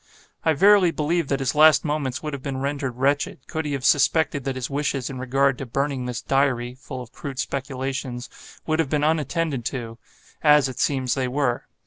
I 0.43 0.53
verily 0.53 0.89
believe 0.89 1.27
that 1.27 1.41
his 1.41 1.53
last 1.53 1.85
moments 1.85 2.23
would 2.23 2.33
have 2.33 2.41
been 2.41 2.57
rendered 2.57 2.95
wretched, 2.95 3.45
could 3.47 3.65
he 3.65 3.73
have 3.73 3.85
suspected 3.85 4.45
that 4.45 4.55
his 4.55 4.67
wishes 4.67 5.11
in 5.11 5.19
regard 5.19 5.59
to 5.59 5.65
burning 5.67 6.07
this 6.07 6.23
'Diary' 6.23 6.73
(full 6.73 7.03
of 7.03 7.11
crude 7.11 7.37
speculations) 7.37 8.27
would 8.65 8.79
have 8.79 8.89
been 8.89 9.03
unattended 9.03 9.63
to; 9.65 9.99
as, 10.41 10.67
it 10.67 10.79
seems, 10.79 11.13
they 11.13 11.27
were. 11.27 11.67